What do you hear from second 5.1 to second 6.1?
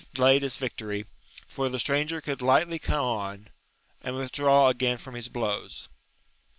his blows.